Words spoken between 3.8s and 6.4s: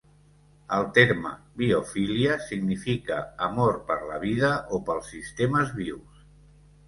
per la vida o pels sistemes vius".